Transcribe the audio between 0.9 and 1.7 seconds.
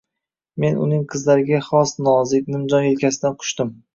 qizlarga